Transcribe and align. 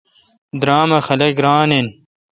درام 0.61 0.89
اؘ 0.97 1.01
خلق 1.07 1.35
ران 1.45 1.69
این۔ 1.75 1.87